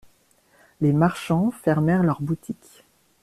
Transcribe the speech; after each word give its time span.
Les 0.79 0.93
marchands 0.93 1.51
fermèrent 1.51 2.01
leurs 2.01 2.23
boutiques. 2.23 2.85